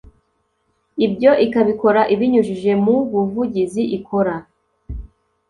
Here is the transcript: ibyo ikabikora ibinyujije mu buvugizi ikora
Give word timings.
ibyo 1.05 1.31
ikabikora 1.45 2.01
ibinyujije 2.13 2.71
mu 2.83 2.95
buvugizi 3.11 3.83
ikora 3.97 4.35